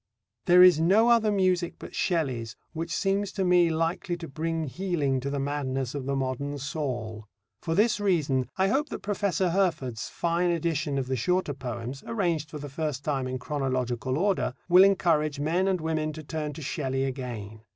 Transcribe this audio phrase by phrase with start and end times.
[0.45, 5.19] There is no other music but Shelley's which seems to me likely to bring healing
[5.19, 7.27] to the madness of the modern Saul.
[7.61, 12.49] For this reason I hope that Professor Herford's fine edition of the shorter poems (arranged
[12.49, 16.63] for the first time in chronological order) will encourage men and women to turn to
[16.63, 17.61] Shelley again.